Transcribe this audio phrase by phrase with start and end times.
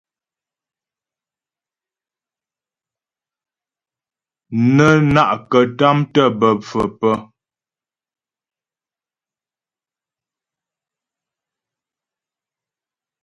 [4.75, 7.15] Nə́ na'kətàm tə́ bə́ pfə̌ pə́.